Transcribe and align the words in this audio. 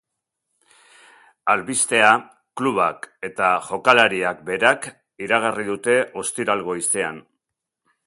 Albistea 1.53 2.07
klubak 2.61 3.07
eta 3.31 3.51
jokalariak 3.69 4.43
berak 4.51 4.91
iragarri 5.27 5.71
dute 5.73 6.01
ostiral 6.27 6.69
goizean. 6.73 7.27